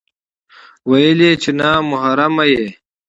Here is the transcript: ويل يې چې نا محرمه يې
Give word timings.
ويل 0.89 1.19
يې 1.27 1.31
چې 1.41 1.51
نا 1.59 1.69
محرمه 1.91 2.45
يې 2.53 2.65